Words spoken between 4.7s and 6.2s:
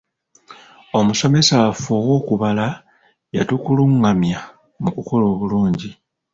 mu kukola obulungiko.